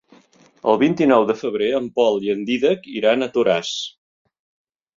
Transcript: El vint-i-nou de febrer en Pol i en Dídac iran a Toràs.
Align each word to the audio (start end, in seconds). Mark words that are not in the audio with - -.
El 0.71 0.79
vint-i-nou 0.83 1.25
de 1.31 1.35
febrer 1.41 1.67
en 1.81 1.91
Pol 1.99 2.19
i 2.29 2.33
en 2.37 2.43
Dídac 2.49 2.89
iran 3.03 3.27
a 3.27 3.31
Toràs. 3.37 3.77